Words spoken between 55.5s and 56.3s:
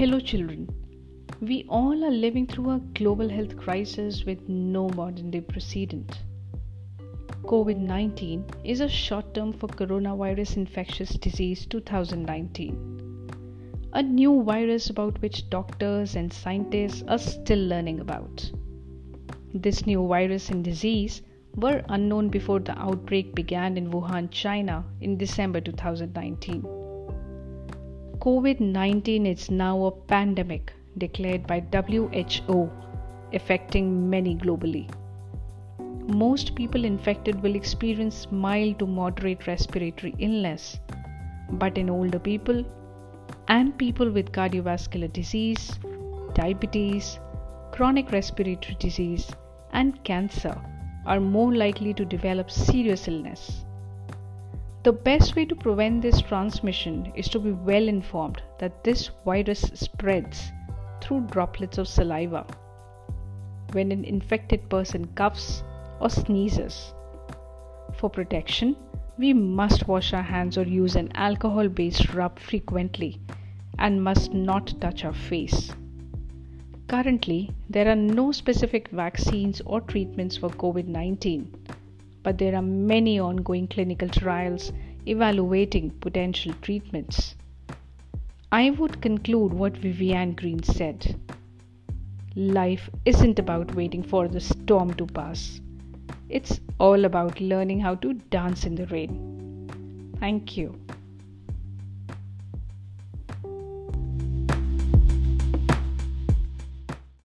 prevent this